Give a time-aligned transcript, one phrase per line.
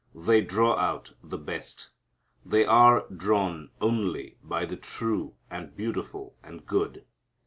[0.15, 1.89] They draw out the best.
[2.43, 7.05] They are drawn only by the true and beautiful and good.